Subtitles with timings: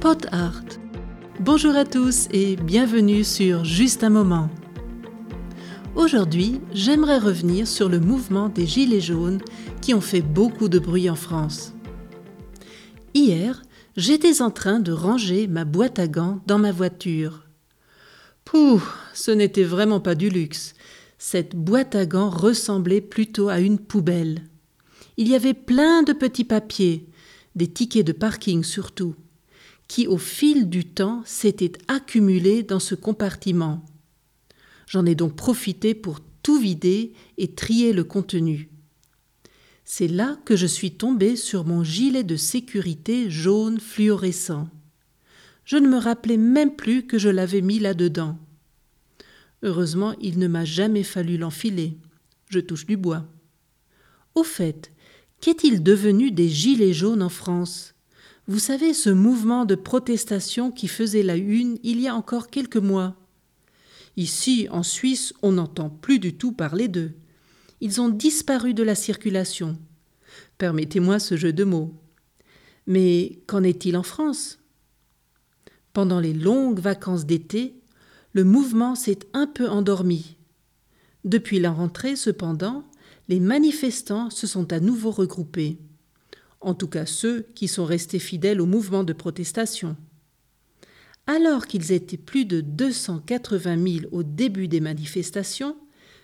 [0.00, 0.62] Pot Art.
[1.40, 4.48] Bonjour à tous et bienvenue sur Juste un moment.
[5.96, 9.40] Aujourd'hui, j'aimerais revenir sur le mouvement des Gilets jaunes
[9.82, 11.74] qui ont fait beaucoup de bruit en France.
[13.12, 13.60] Hier,
[13.96, 17.48] j'étais en train de ranger ma boîte à gants dans ma voiture.
[18.44, 18.80] Pouh,
[19.14, 20.74] ce n'était vraiment pas du luxe.
[21.18, 24.44] Cette boîte à gants ressemblait plutôt à une poubelle.
[25.16, 27.08] Il y avait plein de petits papiers,
[27.56, 29.16] des tickets de parking surtout,
[29.88, 33.84] qui au fil du temps s'étaient accumulés dans ce compartiment.
[34.86, 38.70] J'en ai donc profité pour tout vider et trier le contenu.
[39.84, 44.68] C'est là que je suis tombé sur mon gilet de sécurité jaune fluorescent.
[45.64, 48.38] Je ne me rappelais même plus que je l'avais mis là-dedans.
[49.62, 51.98] Heureusement, il ne m'a jamais fallu l'enfiler.
[52.48, 53.26] Je touche du bois.
[54.34, 54.92] Au fait,
[55.40, 57.94] qu'est-il devenu des gilets jaunes en France?
[58.48, 62.78] Vous savez, ce mouvement de protestation qui faisait la une il y a encore quelques
[62.78, 63.14] mois.
[64.16, 67.12] Ici, en Suisse, on n'entend plus du tout parler d'eux.
[67.82, 69.78] Ils ont disparu de la circulation.
[70.56, 71.92] Permettez-moi ce jeu de mots.
[72.86, 74.58] Mais qu'en est-il en France?
[75.92, 77.74] Pendant les longues vacances d'été,
[78.32, 80.38] le mouvement s'est un peu endormi.
[81.24, 82.82] Depuis la rentrée, cependant,
[83.28, 85.76] les manifestants se sont à nouveau regroupés,
[86.60, 89.96] en tout cas ceux qui sont restés fidèles au mouvement de protestation.
[91.26, 95.76] Alors qu'ils étaient plus de 280 000 au début des manifestations,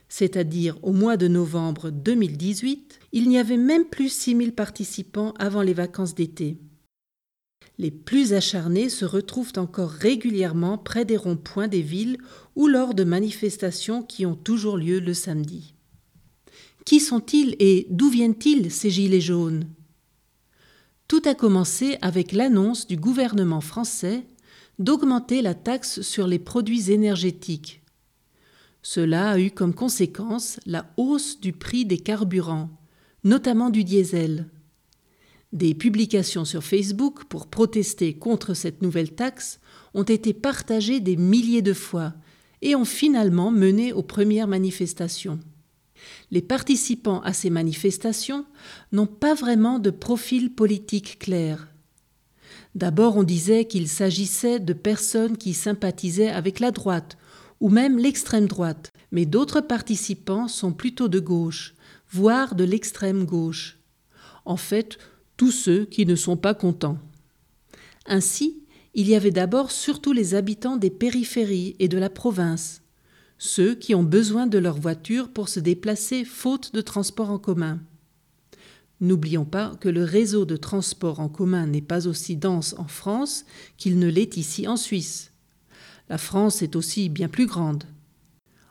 [0.09, 5.63] c'est-à-dire au mois de novembre 2018, il n'y avait même plus 6 000 participants avant
[5.63, 6.59] les vacances d'été.
[7.79, 12.19] Les plus acharnés se retrouvent encore régulièrement près des ronds-points des villes
[12.55, 15.75] ou lors de manifestations qui ont toujours lieu le samedi.
[16.85, 19.67] Qui sont-ils et d'où viennent-ils ces gilets jaunes?
[21.27, 24.27] A commencé avec l'annonce du gouvernement français
[24.79, 27.83] d'augmenter la taxe sur les produits énergétiques.
[28.83, 32.71] Cela a eu comme conséquence la hausse du prix des carburants,
[33.23, 34.49] notamment du diesel.
[35.53, 39.61] Des publications sur Facebook pour protester contre cette nouvelle taxe
[39.95, 42.13] ont été partagées des milliers de fois
[42.61, 45.39] et ont finalement mené aux premières manifestations
[46.31, 48.45] les participants à ces manifestations
[48.93, 51.69] n'ont pas vraiment de profil politique clair.
[52.75, 57.17] D'abord on disait qu'il s'agissait de personnes qui sympathisaient avec la droite
[57.61, 61.75] ou même l'extrême droite, mais d'autres participants sont plutôt de gauche,
[62.11, 63.79] voire de l'extrême gauche.
[64.45, 64.99] En fait,
[65.37, 66.99] tous ceux qui ne sont pas contents.
[68.07, 68.63] Ainsi,
[68.95, 72.83] il y avait d'abord surtout les habitants des périphéries et de la province,
[73.39, 77.81] ceux qui ont besoin de leur voiture pour se déplacer faute de transport en commun.
[79.01, 83.45] N'oublions pas que le réseau de transport en commun n'est pas aussi dense en France
[83.77, 85.33] qu'il ne l'est ici en Suisse.
[86.09, 87.85] La France est aussi bien plus grande.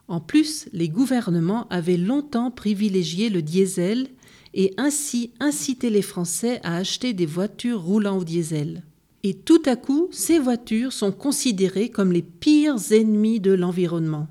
[0.07, 4.07] En plus, les gouvernements avaient longtemps privilégié le diesel
[4.53, 8.83] et ainsi incité les Français à acheter des voitures roulant au diesel.
[9.23, 14.27] Et tout à coup, ces voitures sont considérées comme les pires ennemis de l'environnement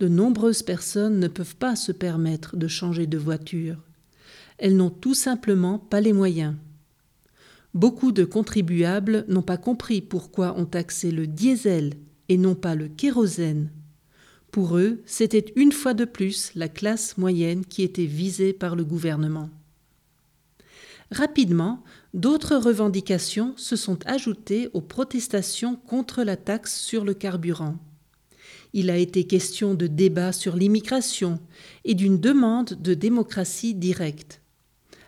[0.00, 3.76] de nombreuses personnes ne peuvent pas se permettre de changer de voiture.
[4.58, 6.54] Elles n'ont tout simplement pas les moyens.
[7.74, 11.94] Beaucoup de contribuables n'ont pas compris pourquoi on taxait le diesel
[12.28, 13.70] et non pas le kérosène.
[14.50, 18.84] Pour eux, c'était une fois de plus la classe moyenne qui était visée par le
[18.84, 19.50] gouvernement.
[21.10, 21.82] Rapidement,
[22.14, 27.76] d'autres revendications se sont ajoutées aux protestations contre la taxe sur le carburant.
[28.72, 31.40] Il a été question de débats sur l'immigration
[31.84, 34.42] et d'une demande de démocratie directe.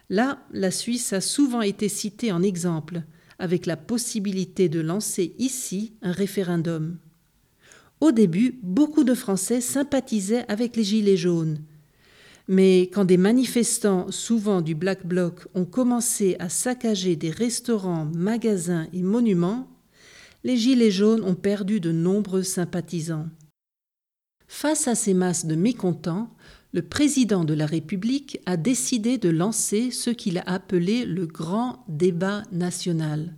[0.09, 3.03] Là, la Suisse a souvent été citée en exemple,
[3.39, 6.99] avec la possibilité de lancer ici un référendum.
[8.01, 11.61] Au début, beaucoup de Français sympathisaient avec les Gilets jaunes.
[12.49, 18.89] Mais quand des manifestants, souvent du Black Bloc, ont commencé à saccager des restaurants, magasins
[18.93, 19.69] et monuments,
[20.43, 23.27] les Gilets jaunes ont perdu de nombreux sympathisants.
[24.61, 26.29] Face à ces masses de mécontents,
[26.75, 31.83] le président de la République a décidé de lancer ce qu'il a appelé le grand
[31.89, 33.35] débat national.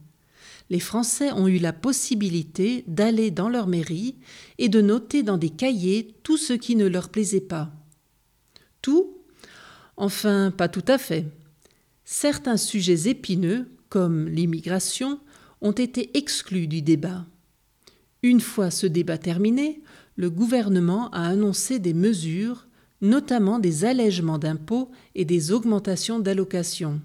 [0.69, 4.17] Les Français ont eu la possibilité d'aller dans leur mairie
[4.59, 7.71] et de noter dans des cahiers tout ce qui ne leur plaisait pas.
[8.81, 9.17] Tout?
[9.97, 11.27] Enfin, pas tout à fait.
[12.05, 15.21] Certains sujets épineux, comme l'immigration,
[15.61, 17.27] ont été exclus du débat.
[18.23, 19.81] Une fois ce débat terminé,
[20.17, 22.69] le gouvernement a annoncé des mesures,
[23.01, 27.01] notamment des allègements d'impôts et des augmentations d'allocations.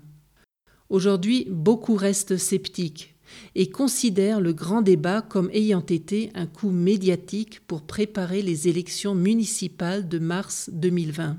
[0.90, 3.16] Aujourd'hui, beaucoup restent sceptiques,
[3.56, 9.16] et considèrent le grand débat comme ayant été un coup médiatique pour préparer les élections
[9.16, 11.38] municipales de mars 2020.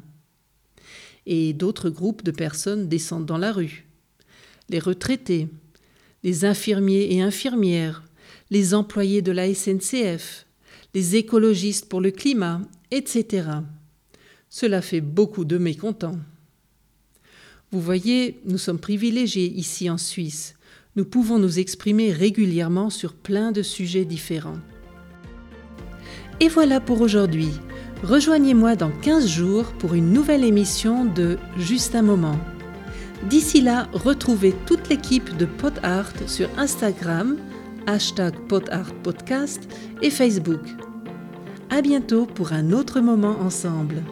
[1.26, 3.86] Et d'autres groupes de personnes descendent dans la rue.
[4.68, 5.48] Les retraités,
[6.24, 8.02] les infirmiers et infirmières,
[8.50, 10.46] les employés de la SNCF,
[10.94, 13.48] les écologistes pour le climat, etc.
[14.48, 16.18] Cela fait beaucoup de mécontents.
[17.70, 20.54] Vous voyez, nous sommes privilégiés ici en Suisse.
[20.96, 24.58] Nous pouvons nous exprimer régulièrement sur plein de sujets différents.
[26.40, 27.50] Et voilà pour aujourd'hui.
[28.02, 32.38] Rejoignez-moi dans 15 jours pour une nouvelle émission de Juste un moment.
[33.28, 37.36] D'ici là, retrouvez toute l'équipe de PodArt sur Instagram,
[37.88, 39.66] hashtag PodArtPodcast
[40.02, 40.60] et Facebook.
[41.70, 44.02] À bientôt pour un autre moment ensemble.